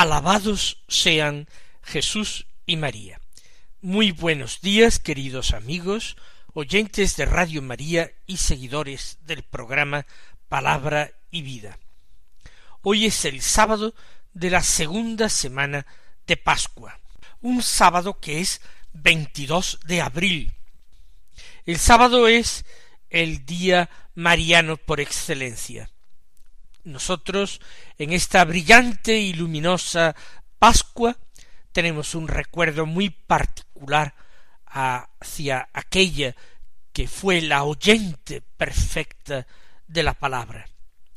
[0.00, 1.46] Alabados sean
[1.82, 3.20] Jesús y María.
[3.82, 6.16] Muy buenos días, queridos amigos,
[6.54, 10.06] oyentes de Radio María y seguidores del programa
[10.48, 11.78] Palabra y Vida.
[12.80, 13.94] Hoy es el sábado
[14.32, 15.84] de la segunda semana
[16.26, 16.98] de Pascua,
[17.42, 18.62] un sábado que es
[18.94, 20.54] 22 de abril.
[21.66, 22.64] El sábado es
[23.10, 25.90] el día mariano por excelencia.
[26.84, 27.60] Nosotros,
[27.98, 30.14] en esta brillante y luminosa
[30.58, 31.16] Pascua,
[31.72, 34.14] tenemos un recuerdo muy particular
[34.66, 36.34] hacia aquella
[36.92, 39.46] que fue la oyente perfecta
[39.86, 40.68] de la palabra,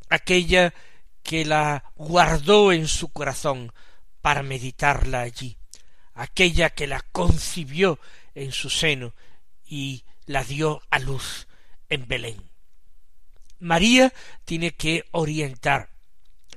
[0.09, 0.73] aquella
[1.21, 3.71] que la guardó en su corazón
[4.21, 5.57] para meditarla allí,
[6.13, 7.99] aquella que la concibió
[8.35, 9.13] en su seno
[9.65, 11.47] y la dio a luz
[11.89, 12.52] en Belén.
[13.63, 14.13] María
[14.45, 15.89] tiene que orientar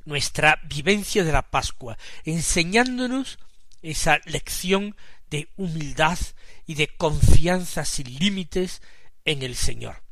[0.05, 3.39] nuestra vivencia de la Pascua, enseñándonos
[3.81, 4.97] esa lección
[5.31, 6.19] de humildad
[6.67, 8.83] y de confianza sin límites
[9.25, 10.03] en el Señor.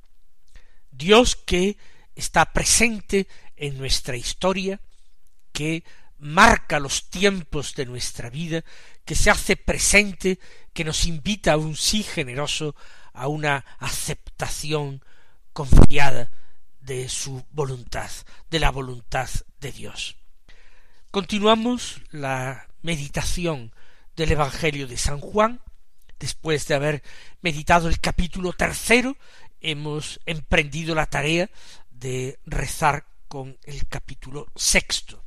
[0.90, 1.76] Dios que
[2.14, 4.80] está presente en nuestra historia,
[5.52, 5.84] que
[6.18, 8.64] marca los tiempos de nuestra vida,
[9.04, 10.38] que se hace presente,
[10.72, 12.74] que nos invita a un sí generoso,
[13.12, 15.04] a una aceptación
[15.52, 16.30] confiada
[16.84, 18.10] de su voluntad,
[18.50, 19.28] de la voluntad
[19.60, 20.16] de Dios.
[21.10, 23.72] Continuamos la meditación
[24.16, 25.62] del Evangelio de San Juan.
[26.18, 27.02] Después de haber
[27.40, 29.16] meditado el capítulo tercero,
[29.60, 31.50] hemos emprendido la tarea
[31.90, 35.22] de rezar con el capítulo sexto.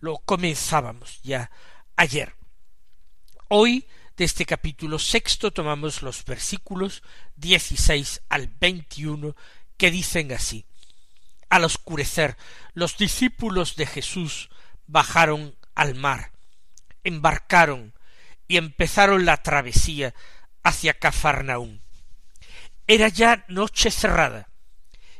[0.00, 1.50] Lo comenzábamos ya
[1.96, 2.34] ayer.
[3.48, 3.86] Hoy
[4.16, 7.02] de este capítulo sexto tomamos los versículos
[7.36, 9.34] dieciséis al veintiuno
[9.76, 10.66] que dicen así
[11.48, 12.36] Al oscurecer
[12.72, 14.50] los discípulos de Jesús
[14.86, 16.32] bajaron al mar,
[17.04, 17.94] embarcaron
[18.48, 20.14] y empezaron la travesía
[20.62, 21.80] hacia Cafarnaún.
[22.86, 24.48] Era ya noche cerrada,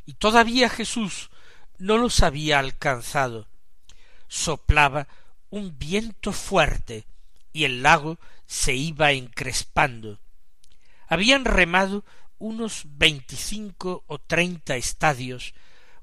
[0.04, 1.30] y todavía Jesús
[1.78, 3.48] no los había alcanzado.
[4.28, 5.08] Soplaba
[5.50, 7.06] un viento fuerte,
[7.52, 10.20] y el lago se iba encrespando.
[11.06, 12.04] Habían remado
[12.38, 15.54] unos veinticinco o treinta estadios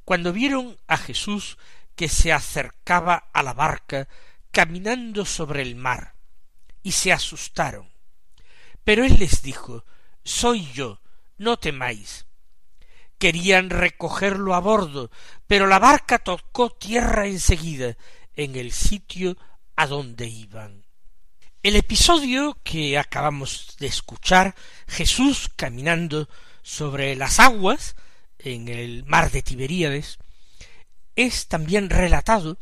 [0.06, 1.58] cuando vieron a Jesús
[1.96, 4.08] que se acercaba a la barca
[4.52, 6.16] caminando sobre el mar,
[6.84, 7.90] y se asustaron.
[8.84, 9.86] Pero él les dijo
[10.24, 11.00] Soy yo,
[11.38, 12.26] no temáis.
[13.18, 15.12] Querían recogerlo a bordo,
[15.46, 17.98] pero la barca tocó tierra enseguida
[18.36, 19.38] en el sitio
[19.76, 20.86] a donde iban.
[21.64, 24.56] El episodio que acabamos de escuchar,
[24.88, 26.28] Jesús caminando
[26.64, 27.96] sobre las aguas
[28.44, 30.18] en el mar de Tiberíades,
[31.16, 32.58] es también relatado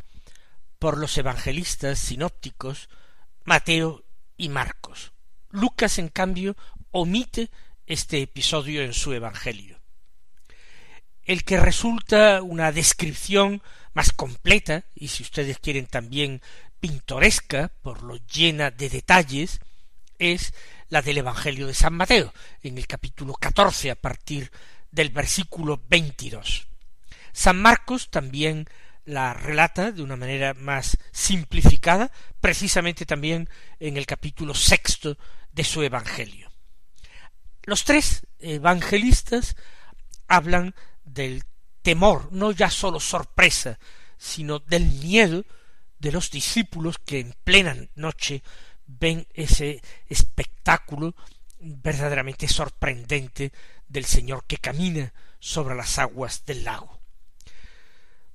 [0.79, 2.89] por los evangelistas sinópticos
[3.43, 4.03] Mateo
[4.37, 5.11] y Marcos.
[5.49, 6.55] Lucas, en cambio,
[6.91, 7.49] omite
[7.85, 9.79] este episodio en su Evangelio.
[11.23, 13.61] El que resulta una descripción
[13.93, 16.41] más completa, y si ustedes quieren también
[16.79, 19.59] pintoresca por lo llena de detalles
[20.17, 20.53] es
[20.89, 24.51] la del Evangelio de San Mateo, en el capítulo catorce a partir
[24.91, 26.67] del versículo veintidós.
[27.31, 28.67] San Marcos también
[29.05, 32.11] la relata de una manera más simplificada,
[32.41, 35.17] precisamente también en el capítulo sexto
[35.51, 36.51] de su Evangelio.
[37.63, 39.55] Los tres evangelistas
[40.27, 41.43] hablan del
[41.81, 43.79] temor, no ya sólo sorpresa,
[44.17, 45.45] sino del miedo
[45.97, 48.43] de los discípulos que en plena noche
[48.85, 51.15] ven ese espectáculo
[51.59, 53.51] verdaderamente sorprendente
[53.87, 56.99] del Señor que camina sobre las aguas del lago.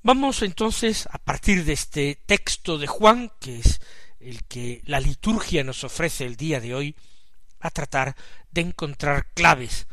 [0.02, 3.80] Vamos entonces a partir de este texto de Juan, que es
[4.20, 6.96] el que la liturgia nos ofrece el día de hoy,
[7.60, 8.14] a tratar
[8.50, 9.86] de encontrar claves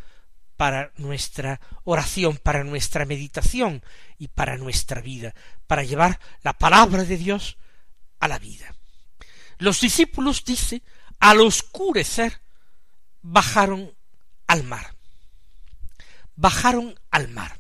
[0.58, 3.84] para nuestra oración, para nuestra meditación
[4.18, 5.34] y para nuestra vida,
[5.66, 7.58] para llevar la palabra de Dios
[8.20, 8.76] a la vida.
[9.58, 10.84] Los discípulos, dice,
[11.20, 12.42] al oscurecer,
[13.22, 13.94] bajaron
[14.48, 14.96] al mar.
[16.36, 17.60] Bajaron al mar.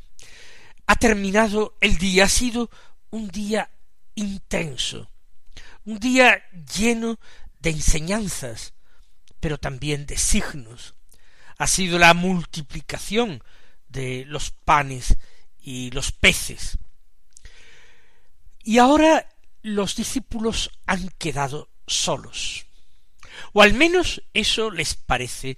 [0.87, 2.69] Ha terminado el día, ha sido
[3.09, 3.69] un día
[4.15, 5.09] intenso,
[5.85, 6.43] un día
[6.77, 7.19] lleno
[7.59, 8.73] de enseñanzas,
[9.39, 10.95] pero también de signos.
[11.57, 13.43] Ha sido la multiplicación
[13.87, 15.17] de los panes
[15.59, 16.77] y los peces.
[18.63, 19.27] Y ahora
[19.61, 22.65] los discípulos han quedado solos.
[23.53, 25.57] O al menos eso les parece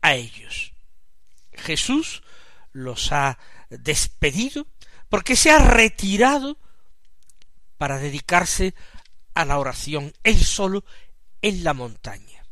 [0.00, 0.72] a ellos.
[1.52, 2.22] Jesús
[2.72, 3.38] los ha
[3.70, 4.66] despedido
[5.08, 6.58] porque se ha retirado
[7.78, 8.74] para dedicarse
[9.34, 10.84] a la oración él solo
[11.40, 12.44] en la montaña.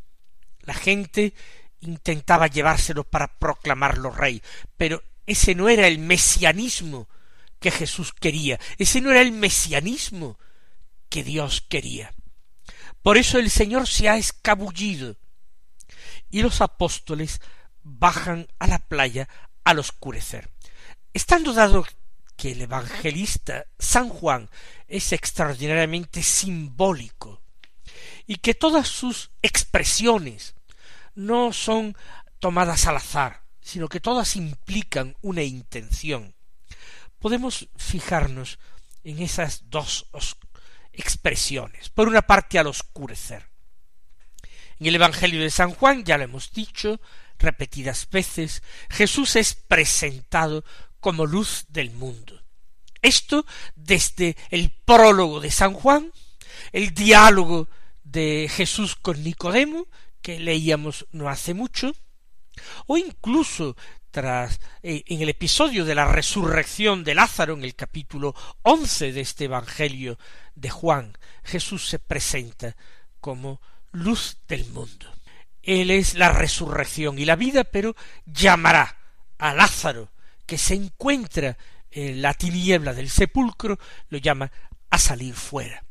[0.62, 1.34] La gente
[1.80, 4.42] intentaba llevárselo para proclamarlo rey,
[4.76, 7.08] pero ese no era el mesianismo
[7.58, 10.38] que Jesús quería, ese no era el mesianismo
[11.08, 12.12] que Dios quería.
[13.02, 15.16] Por eso el Señor se ha escabullido
[16.30, 17.40] y los apóstoles
[17.82, 19.28] bajan a la playa
[19.64, 20.50] al oscurecer.
[21.12, 21.86] Estando dado
[22.36, 24.48] que el evangelista San Juan
[24.86, 27.40] es extraordinariamente simbólico
[28.26, 30.54] y que todas sus expresiones
[31.14, 31.96] no son
[32.38, 36.34] tomadas al azar, sino que todas implican una intención.
[37.18, 38.58] Podemos fijarnos
[39.04, 40.06] en esas dos
[41.00, 41.88] expresiones.
[41.88, 43.48] Por una parte, al oscurecer.
[44.78, 47.00] En el Evangelio de San Juan, ya lo hemos dicho
[47.40, 50.64] repetidas veces, Jesús es presentado
[51.00, 52.42] como luz del mundo.
[53.02, 56.12] Esto desde el prólogo de San Juan,
[56.72, 57.68] el diálogo
[58.04, 59.86] de Jesús con Nicodemo,
[60.20, 61.94] que leíamos no hace mucho,
[62.86, 63.76] o incluso
[64.12, 69.44] eh, en el episodio de la resurrección de Lázaro en el capítulo once de este
[69.44, 70.18] Evangelio
[70.56, 72.76] de Juan, Jesús se presenta
[73.20, 73.60] como
[73.92, 75.06] luz del mundo.
[75.62, 77.94] Él es la resurrección y la vida, pero
[78.26, 78.98] llamará
[79.38, 80.10] a Lázaro,
[80.44, 81.56] que se encuentra
[81.92, 83.78] en la tiniebla del sepulcro,
[84.08, 84.50] lo llama
[84.90, 85.84] a salir fuera,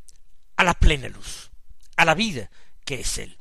[0.58, 1.52] a la plena luz,
[1.96, 2.50] a la vida
[2.84, 3.38] que es Él.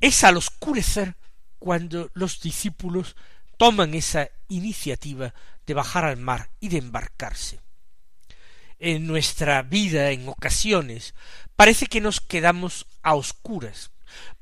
[0.00, 1.16] Es al oscurecer
[1.60, 3.14] cuando los discípulos
[3.56, 5.32] toman esa iniciativa
[5.66, 7.60] de bajar al mar y de embarcarse.
[8.80, 11.14] En nuestra vida, en ocasiones,
[11.54, 13.92] parece que nos quedamos a oscuras,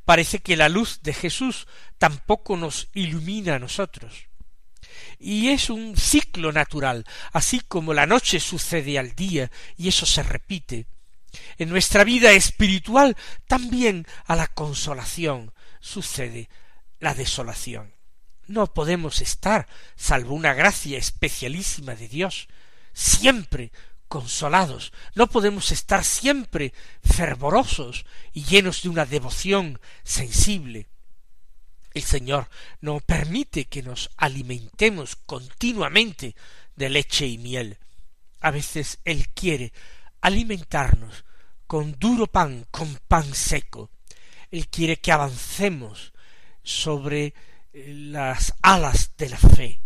[0.05, 1.67] parece que la luz de Jesús
[1.99, 4.29] tampoco nos ilumina a nosotros.
[5.19, 10.23] Y es un ciclo natural, así como la noche sucede al día, y eso se
[10.23, 10.87] repite.
[11.59, 13.17] En nuestra vida espiritual
[13.49, 16.49] también a la consolación sucede
[17.01, 17.95] la desolación.
[18.47, 22.49] No podemos estar, salvo una gracia especialísima de Dios,
[22.93, 23.73] siempre
[24.09, 26.73] consolados, no podemos estar siempre
[27.05, 30.89] fervorosos y llenos de una devoción sensible.
[31.93, 32.49] El Señor
[32.81, 36.35] no permite que nos alimentemos continuamente
[36.75, 37.79] de leche y miel.
[38.41, 39.73] A veces Él quiere
[40.21, 41.25] alimentarnos
[41.67, 43.91] con duro pan, con pan seco.
[44.51, 46.13] Él quiere que avancemos
[46.69, 47.33] sobre
[47.73, 49.81] eh, las alas de la fe,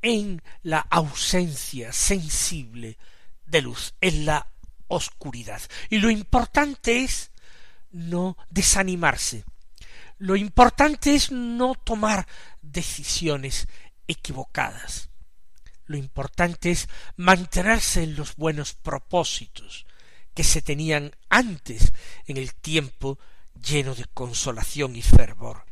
[0.00, 2.96] en la ausencia sensible
[3.44, 4.46] de luz, en la
[4.88, 5.60] oscuridad.
[5.90, 7.30] Y lo importante es
[7.90, 9.44] no desanimarse.
[10.16, 12.26] Lo importante es no tomar
[12.62, 13.68] decisiones
[14.08, 15.10] equivocadas.
[15.84, 19.86] Lo importante es mantenerse en los buenos propósitos
[20.34, 21.92] que se tenían antes
[22.26, 23.18] en el tiempo
[23.54, 25.69] lleno de consolación y fervor.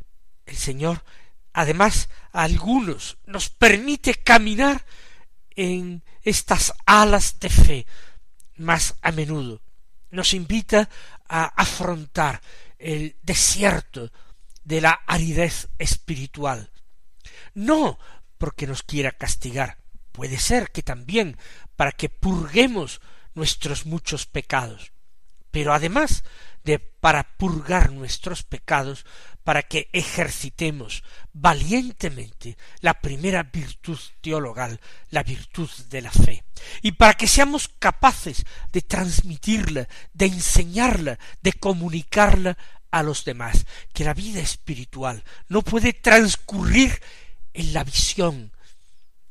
[0.48, 1.04] El Señor,
[1.52, 4.86] además, a algunos nos permite caminar
[5.54, 7.86] en estas alas de fe
[8.56, 9.60] más a menudo.
[10.10, 10.88] Nos invita
[11.28, 12.40] a afrontar
[12.78, 14.10] el desierto
[14.64, 16.70] de la aridez espiritual.
[17.52, 17.98] No
[18.38, 19.76] porque nos quiera castigar,
[20.12, 21.36] puede ser que también
[21.76, 23.02] para que purguemos
[23.34, 24.92] nuestros muchos pecados,
[25.50, 26.24] pero además
[26.64, 29.04] de para purgar nuestros pecados,
[29.44, 36.44] para que ejercitemos valientemente la primera virtud teologal, la virtud de la fe,
[36.82, 42.58] y para que seamos capaces de transmitirla, de enseñarla, de comunicarla
[42.90, 47.00] a los demás, que la vida espiritual no puede transcurrir
[47.54, 48.52] en la visión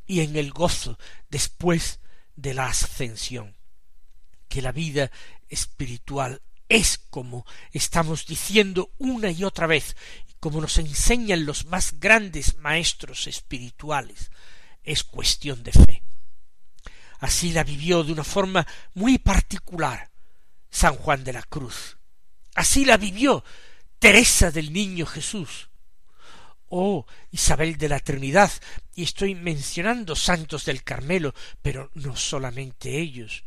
[0.06, 0.98] y en el gozo
[1.30, 2.00] después
[2.36, 3.56] de la ascensión,
[4.48, 5.12] que la vida
[5.50, 9.96] espiritual es como estamos diciendo una y otra vez,
[10.40, 14.32] como nos enseñan los más grandes maestros espirituales,
[14.84, 16.04] es cuestión de fe.
[17.20, 20.12] Así la vivió de una forma muy particular
[20.70, 21.98] San Juan de la Cruz.
[22.54, 23.44] Así la vivió
[24.00, 25.70] Teresa del Niño Jesús.
[26.70, 28.52] Oh, Isabel de la Trinidad,
[28.94, 33.46] y estoy mencionando santos del Carmelo, pero no solamente ellos.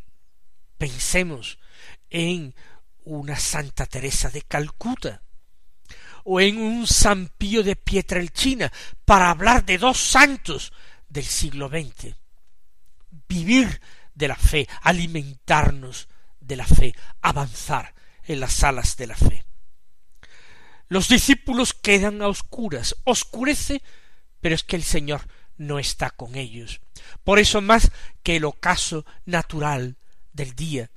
[0.79, 1.59] Pensemos
[2.09, 2.55] en
[3.05, 5.23] una Santa Teresa de Calcuta,
[6.25, 8.71] o en un San Pío de Pietrelcina,
[9.05, 10.73] para hablar de dos santos
[11.09, 12.15] del siglo XX.
[13.29, 13.81] Vivir
[14.15, 16.09] de la fe, alimentarnos
[16.41, 19.45] de la fe, avanzar en las alas de la fe.
[20.89, 23.83] Los discípulos quedan a oscuras, oscurece,
[24.41, 25.27] pero es que el Señor
[25.57, 26.81] no está con ellos.
[27.23, 27.91] Por eso más
[28.23, 29.97] que el ocaso natural
[30.33, 30.91] del día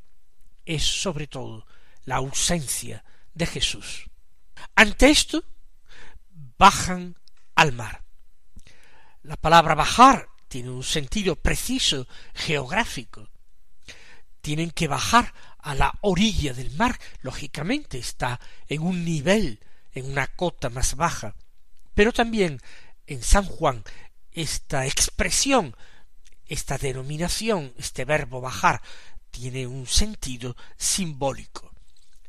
[0.66, 1.66] es sobre todo
[2.06, 4.10] la ausencia de Jesús.
[4.76, 5.44] Ante esto,
[6.58, 7.16] bajan
[7.56, 8.04] al mar.
[9.22, 13.30] La palabra bajar tiene un sentido preciso, geográfico.
[14.42, 19.62] Tienen que bajar a la orilla del mar, lógicamente está en un nivel,
[19.94, 21.36] en una cota más baja.
[21.94, 22.60] Pero también
[23.08, 23.84] en San Juan
[24.32, 25.76] esta expresión,
[26.46, 28.82] esta denominación, este verbo bajar,
[29.32, 31.73] tiene un sentido simbólico.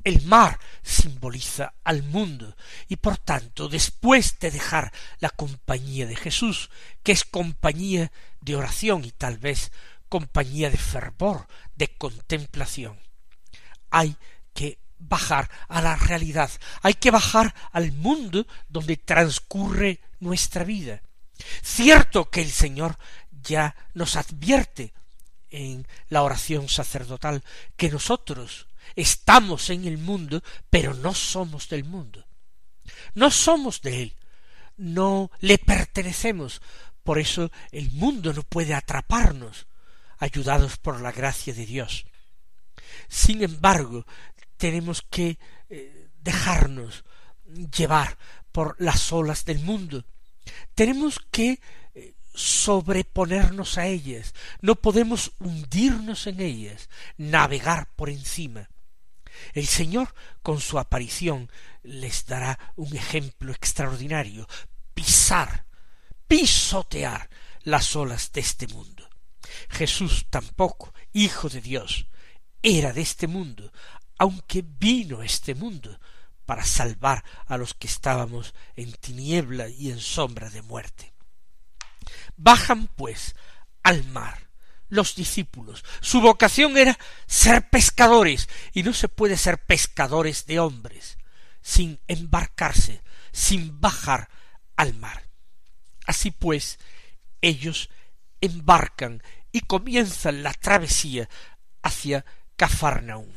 [0.05, 2.57] El mar simboliza al mundo
[2.89, 6.71] y por tanto después de dejar la compañía de Jesús,
[7.03, 9.73] que es compañía de oración y tal vez
[10.11, 13.01] compañía de fervor, de contemplación,
[13.91, 14.17] hay
[14.53, 16.51] que bajar a la realidad,
[16.83, 21.03] hay que bajar al mundo donde transcurre nuestra vida.
[21.63, 22.99] Cierto que el Señor
[23.31, 24.93] ya nos advierte
[25.51, 27.43] en la oración sacerdotal
[27.77, 28.67] que nosotros
[28.97, 32.27] Estamos en el mundo, pero no somos del mundo.
[33.15, 34.17] No somos de él.
[34.77, 36.61] No le pertenecemos.
[37.03, 39.67] Por eso el mundo no puede atraparnos,
[40.19, 42.07] ayudados por la gracia de Dios.
[43.09, 44.07] Sin embargo,
[44.57, 47.05] tenemos que eh, dejarnos
[47.77, 48.17] llevar
[48.53, 50.07] por las olas del mundo.
[50.75, 51.61] Tenemos que
[51.95, 54.35] eh, sobreponernos a ellas.
[54.61, 58.71] No podemos hundirnos en ellas, navegar por encima.
[59.53, 61.51] El Señor con su aparición
[61.83, 64.49] les dará un ejemplo extraordinario,
[64.95, 65.67] pisar,
[66.27, 67.29] pisotear
[67.63, 69.09] las olas de este mundo.
[69.69, 72.07] Jesús tampoco, Hijo de Dios,
[72.63, 73.73] era de este mundo,
[74.19, 75.99] aunque vino este mundo
[76.47, 81.15] para salvar a los que estábamos en tiniebla y en sombra de muerte.
[82.37, 83.35] Bajan, pues,
[83.83, 84.44] al mar,
[84.95, 85.85] los discípulos.
[86.01, 91.19] Su vocación era ser pescadores, y no se puede ser pescadores de hombres
[91.61, 94.29] sin embarcarse, sin bajar
[94.77, 95.25] al mar.
[96.07, 96.79] Así pues,
[97.41, 97.91] ellos
[98.41, 101.29] embarcan y comienzan la travesía
[101.83, 102.25] hacia
[102.57, 103.33] Cafarnaúm.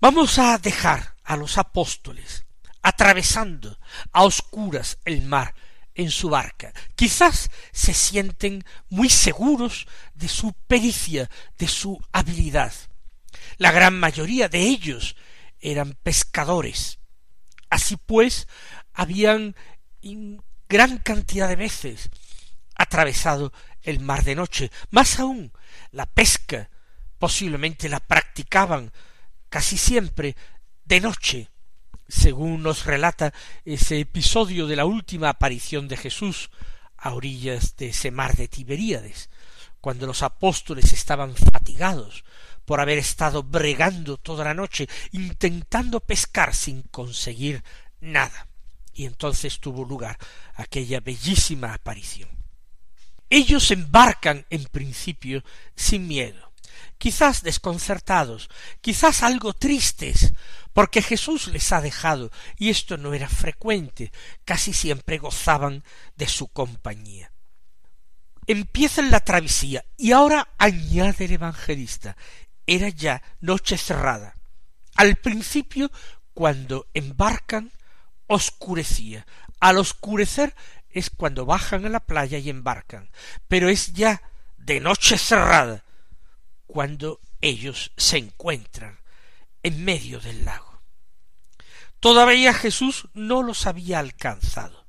[0.00, 2.44] Vamos a dejar a los apóstoles
[2.82, 3.78] atravesando
[4.12, 5.54] a oscuras el mar
[5.94, 6.72] en su barca.
[6.94, 12.72] Quizás se sienten muy seguros de su pericia, de su habilidad.
[13.56, 15.16] La gran mayoría de ellos
[15.60, 16.98] eran pescadores.
[17.68, 18.48] Así pues,
[18.92, 19.54] habían
[20.68, 22.10] gran cantidad de veces
[22.74, 24.70] atravesado el mar de noche.
[24.90, 25.52] Más aún,
[25.90, 26.70] la pesca
[27.18, 28.92] posiblemente la practicaban
[29.48, 30.36] casi siempre
[30.84, 31.50] de noche
[32.10, 33.32] según nos relata
[33.64, 36.50] ese episodio de la última aparición de Jesús
[36.96, 39.30] a orillas de ese mar de Tiberíades,
[39.80, 42.24] cuando los apóstoles estaban fatigados
[42.64, 47.64] por haber estado bregando toda la noche, intentando pescar sin conseguir
[48.00, 48.48] nada.
[48.92, 50.18] Y entonces tuvo lugar
[50.54, 52.28] aquella bellísima aparición.
[53.30, 55.42] Ellos embarcan en principio
[55.74, 56.49] sin miedo,
[57.00, 58.50] quizás desconcertados,
[58.82, 60.34] quizás algo tristes
[60.74, 64.12] porque Jesús les ha dejado, y esto no era frecuente,
[64.44, 65.82] casi siempre gozaban
[66.16, 67.32] de su compañía.
[68.46, 72.18] Empiezan la travesía, y ahora añade el evangelista,
[72.66, 74.36] era ya noche cerrada.
[74.94, 75.90] Al principio,
[76.34, 77.72] cuando embarcan,
[78.26, 79.26] oscurecía.
[79.58, 80.54] Al oscurecer
[80.90, 83.10] es cuando bajan a la playa y embarcan,
[83.48, 84.22] pero es ya
[84.58, 85.82] de noche cerrada
[86.72, 89.00] cuando ellos se encuentran
[89.62, 90.80] en medio del lago.
[91.98, 94.86] Todavía Jesús no los había alcanzado.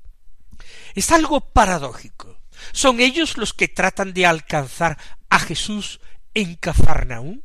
[0.94, 2.38] Es algo paradójico.
[2.72, 4.96] ¿Son ellos los que tratan de alcanzar
[5.28, 6.00] a Jesús
[6.34, 7.42] en Cafarnaúm?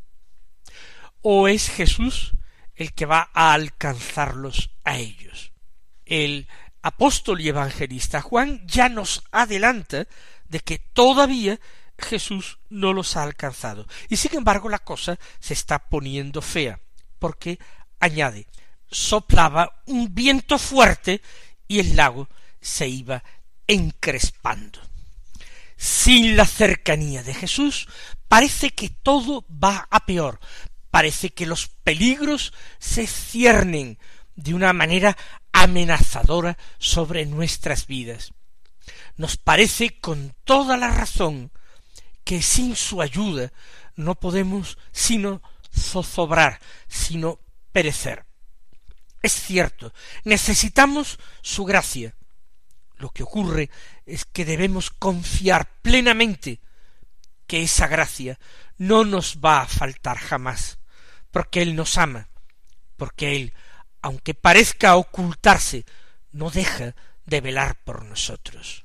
[1.22, 2.34] ¿O es Jesús
[2.76, 5.52] el que va a alcanzarlos a ellos?
[6.06, 6.48] El
[6.82, 10.08] apóstol y evangelista Juan ya nos adelanta
[10.46, 11.60] de que todavía
[11.98, 13.88] Jesús no los ha alcanzado.
[14.10, 16.80] Y sin embargo la cosa se está poniendo fea
[17.20, 17.60] porque
[18.00, 18.48] añade
[18.90, 21.22] soplaba un viento fuerte
[21.68, 22.30] y el lago
[22.62, 23.24] se iba
[23.68, 24.80] encrespando.
[25.76, 27.88] Sin la cercanía de Jesús,
[28.28, 30.40] parece que todo va a peor,
[30.90, 34.00] parece que los peligros se ciernen
[34.36, 35.18] de una manera
[35.52, 38.34] amenazadora sobre nuestras vidas.
[39.18, 41.52] Nos parece con toda la razón
[42.28, 43.54] que sin su ayuda
[43.96, 45.42] no podemos sino
[45.74, 47.40] zozobrar, sino
[47.72, 48.26] perecer.
[49.22, 49.94] Es cierto,
[50.26, 52.18] necesitamos su gracia.
[52.98, 53.70] Lo que ocurre
[54.06, 56.60] es que debemos confiar plenamente
[57.48, 58.38] que esa gracia
[58.78, 60.80] no nos va a faltar jamás,
[61.32, 62.28] porque Él nos ama,
[62.98, 63.54] porque Él,
[64.02, 65.86] aunque parezca ocultarse,
[66.34, 66.94] no deja
[67.26, 68.84] de velar por nosotros.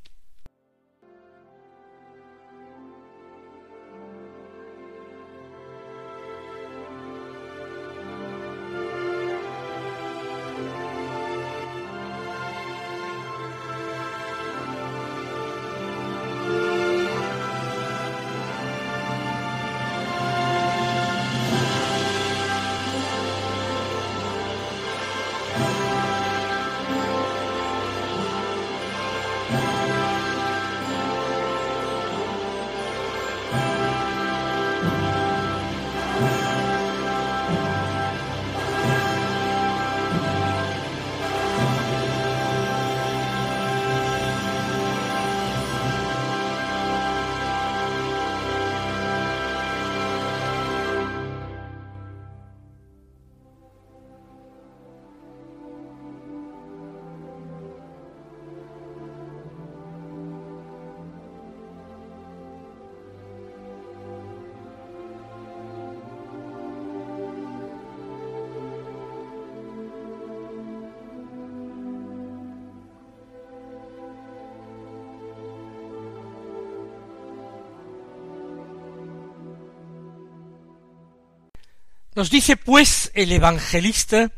[82.23, 84.31] Nos dice pues el evangelista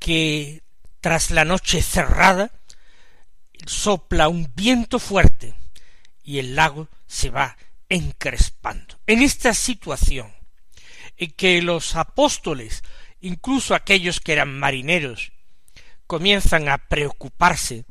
[0.00, 0.64] que
[1.00, 2.50] tras la noche cerrada
[3.64, 5.54] sopla un viento fuerte
[6.24, 7.56] y el lago se va
[7.88, 8.98] encrespando.
[9.06, 10.34] En esta situación
[11.16, 12.82] en que los apóstoles,
[13.20, 15.30] incluso aquellos que eran marineros,
[16.08, 17.84] comienzan a preocuparse,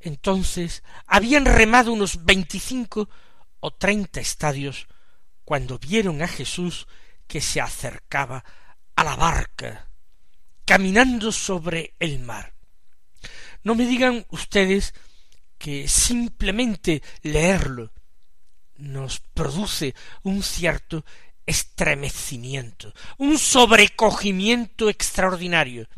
[0.00, 3.10] entonces habían remado unos veinticinco
[3.60, 4.86] o treinta estadios
[5.44, 6.86] cuando vieron a Jesús
[7.32, 8.44] que se acercaba
[8.94, 9.88] a la barca,
[10.66, 12.52] caminando sobre el mar.
[13.62, 14.92] No me digan ustedes
[15.56, 17.90] que simplemente leerlo
[18.76, 21.06] nos produce un cierto
[21.46, 25.88] estremecimiento, un sobrecogimiento extraordinario.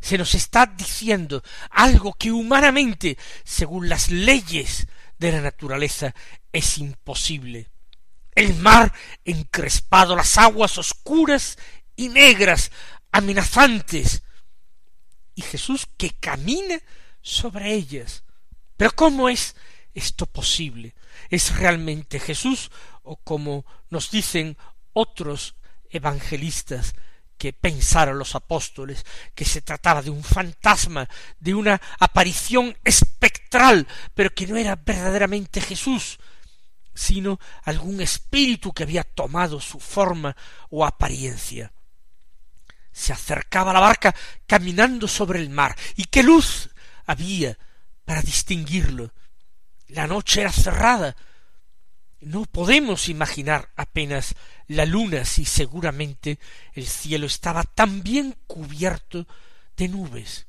[0.00, 4.86] Se nos está diciendo algo que humanamente, según las leyes
[5.18, 6.14] de la naturaleza,
[6.50, 7.73] es imposible
[8.34, 8.92] el mar
[9.24, 11.58] encrespado, las aguas oscuras
[11.96, 12.70] y negras,
[13.12, 14.22] amenazantes,
[15.34, 16.78] y Jesús que camina
[17.20, 18.24] sobre ellas.
[18.76, 19.56] Pero ¿cómo es
[19.94, 20.94] esto posible?
[21.30, 22.70] ¿Es realmente Jesús
[23.02, 24.56] o como nos dicen
[24.92, 25.54] otros
[25.90, 26.94] evangelistas
[27.38, 34.34] que pensaron los apóstoles que se trataba de un fantasma, de una aparición espectral, pero
[34.34, 36.18] que no era verdaderamente Jesús,
[36.94, 40.36] sino algún espíritu que había tomado su forma
[40.70, 41.72] o apariencia.
[42.92, 44.14] Se acercaba a la barca
[44.46, 46.70] caminando sobre el mar, y qué luz
[47.06, 47.58] había
[48.04, 49.12] para distinguirlo.
[49.88, 51.16] La noche era cerrada.
[52.20, 54.34] No podemos imaginar apenas
[54.66, 56.38] la luna si seguramente
[56.72, 59.26] el cielo estaba tan bien cubierto
[59.76, 60.46] de nubes.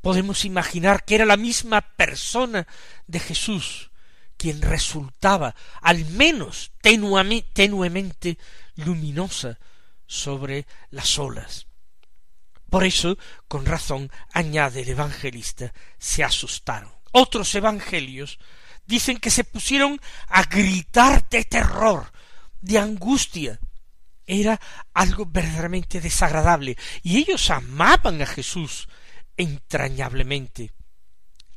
[0.00, 2.66] Podemos imaginar que era la misma persona
[3.06, 3.90] de Jesús,
[4.36, 8.38] quien resultaba al menos tenuemente
[8.76, 9.58] luminosa
[10.06, 11.66] sobre las olas.
[12.70, 13.16] Por eso,
[13.48, 16.92] con razón, añade el evangelista, se asustaron.
[17.12, 18.38] Otros evangelios
[18.86, 22.12] dicen que se pusieron a gritar de terror,
[22.60, 23.58] de angustia.
[24.26, 24.60] Era
[24.92, 28.88] algo verdaderamente desagradable, y ellos amaban a Jesús
[29.36, 30.72] entrañablemente.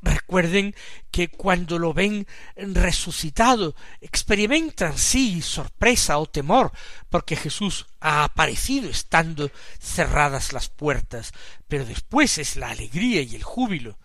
[0.02, 0.76] Recuerden
[1.12, 6.72] que cuando lo ven resucitado experimentan sí sorpresa o temor
[7.10, 11.34] porque Jesús ha aparecido estando cerradas las puertas,
[11.68, 14.00] pero después es la alegría y el júbilo.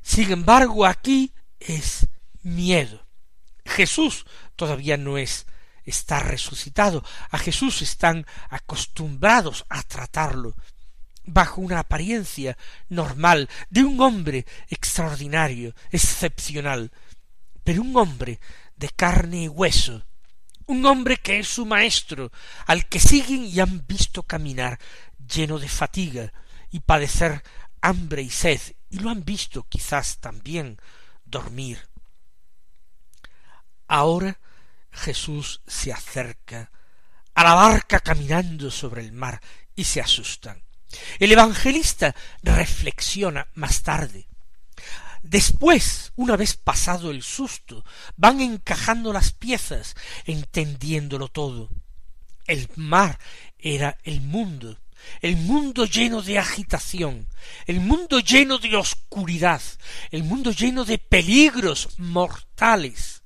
[0.00, 2.08] Sin embargo, aquí es
[2.42, 3.06] miedo.
[3.64, 4.24] Jesús
[4.56, 5.46] todavía no es
[5.84, 7.04] está resucitado.
[7.30, 10.54] A Jesús están acostumbrados a tratarlo
[11.24, 12.56] bajo una apariencia
[12.88, 16.90] normal de un hombre extraordinario, excepcional,
[17.64, 18.40] pero un hombre
[18.76, 20.04] de carne y hueso,
[20.66, 22.32] un hombre que es su maestro,
[22.66, 24.78] al que siguen y han visto caminar
[25.18, 26.32] lleno de fatiga
[26.70, 27.42] y padecer
[27.80, 30.78] hambre y sed, y lo han visto quizás también
[31.24, 31.88] dormir.
[33.86, 34.40] Ahora
[34.90, 36.70] Jesús se acerca
[37.34, 39.40] a la barca caminando sobre el mar
[39.74, 40.62] y se asustan.
[41.18, 44.26] El evangelista reflexiona más tarde.
[45.22, 47.84] Después, una vez pasado el susto,
[48.16, 51.70] van encajando las piezas, entendiéndolo todo.
[52.46, 53.18] El mar
[53.58, 54.78] era el mundo,
[55.20, 57.28] el mundo lleno de agitación,
[57.66, 59.62] el mundo lleno de oscuridad,
[60.10, 63.22] el mundo lleno de peligros mortales,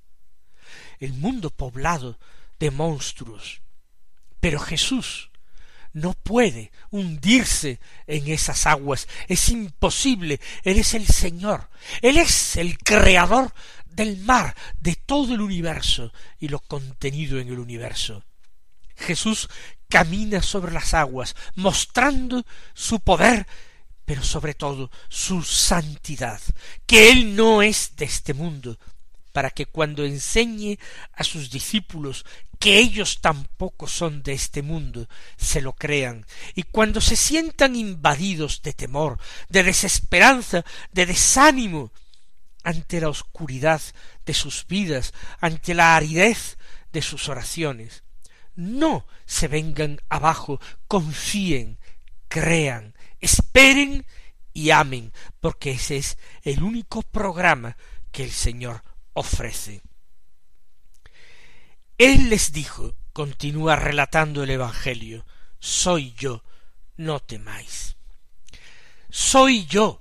[1.01, 2.19] el mundo poblado
[2.59, 3.63] de monstruos.
[4.41, 5.31] Pero Jesús
[5.97, 11.71] no puede hundirse en esas aguas, es imposible, Él es el Señor,
[12.03, 13.55] Él es el creador
[13.87, 18.23] del mar, de todo el universo y lo contenido en el universo.
[18.95, 19.49] Jesús
[19.89, 23.47] camina sobre las aguas, mostrando su poder,
[24.05, 26.43] pero sobre todo su santidad,
[26.85, 28.79] que Él no es de este mundo,
[29.33, 30.79] para que cuando enseñe
[31.15, 32.27] a sus discípulos
[32.59, 38.63] que ellos tampoco son de este mundo, se lo crean, y cuando se sientan invadidos
[38.63, 41.93] de temor, de desesperanza, de desánimo,
[42.65, 43.81] ante la oscuridad
[44.25, 46.59] de sus vidas, ante la aridez
[46.93, 48.03] de sus oraciones,
[48.57, 51.79] no se vengan abajo, confíen,
[52.27, 54.05] crean, esperen
[54.53, 57.77] y amen, porque ese es el único programa
[58.11, 59.83] que el Señor ofrece.
[61.99, 65.25] Él les dijo, continúa relatando el Evangelio,
[65.59, 66.45] soy yo,
[66.97, 67.97] no temáis.
[69.09, 70.01] Soy yo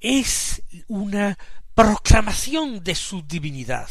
[0.00, 1.38] es una
[1.74, 3.88] proclamación de su divinidad.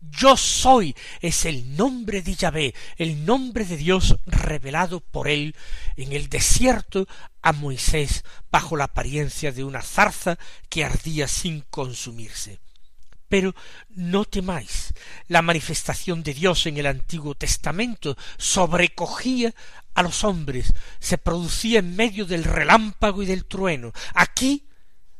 [0.00, 5.56] Yo soy es el nombre de Yahvé, el nombre de Dios revelado por él
[5.96, 7.06] en el desierto
[7.40, 12.60] a Moisés bajo la apariencia de una zarza que ardía sin consumirse.
[13.28, 13.54] Pero
[13.90, 14.94] no temáis.
[15.28, 19.54] La manifestación de Dios en el Antiguo Testamento sobrecogía
[19.94, 23.92] a los hombres, se producía en medio del relámpago y del trueno.
[24.14, 24.66] Aquí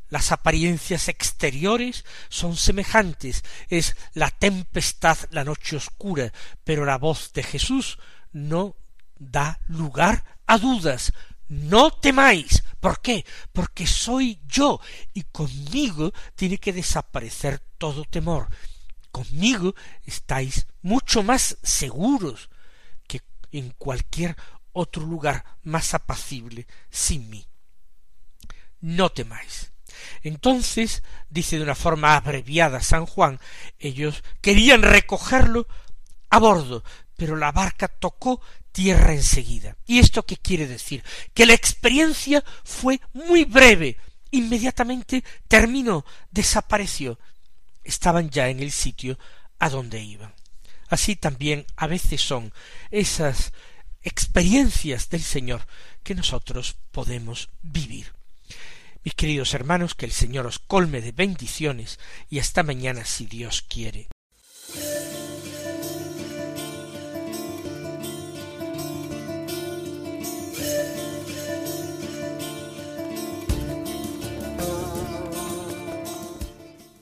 [0.09, 6.31] las apariencias exteriores son semejantes, es la tempestad, la noche oscura,
[6.63, 7.97] pero la voz de Jesús
[8.31, 8.75] no
[9.17, 11.11] da lugar a dudas.
[11.47, 12.63] No temáis.
[12.79, 13.25] ¿Por qué?
[13.51, 14.79] Porque soy yo
[15.13, 18.47] y conmigo tiene que desaparecer todo temor.
[19.11, 22.49] Conmigo estáis mucho más seguros
[23.07, 24.35] que en cualquier
[24.73, 27.47] otro lugar más apacible sin mí.
[28.81, 29.71] No temáis.
[30.21, 33.39] Entonces, dice de una forma abreviada San Juan,
[33.79, 35.67] ellos querían recogerlo
[36.29, 36.83] a bordo,
[37.15, 38.41] pero la barca tocó
[38.75, 39.77] tierra enseguida.
[39.87, 41.01] ¿Y esto qué quiere decir?
[41.33, 43.97] Que la experiencia fue muy breve,
[44.31, 47.17] inmediatamente terminó, desapareció,
[47.85, 49.17] estaban ya en el sitio
[49.59, 50.33] a donde iban.
[50.89, 52.51] Así también a veces son
[52.91, 53.53] esas
[54.03, 55.65] experiencias del Señor
[56.03, 58.11] que nosotros podemos vivir.
[59.05, 61.97] Mis queridos hermanos, que el Señor os colme de bendiciones
[62.29, 64.09] y hasta mañana si Dios quiere.